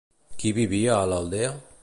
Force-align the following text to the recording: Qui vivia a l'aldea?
Qui 0.43 0.53
vivia 0.59 0.97
a 0.97 1.05
l'aldea? 1.13 1.57